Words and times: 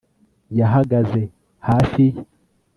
yahagaze 0.59 1.21
hafi 1.67 2.03
ye 2.13 2.19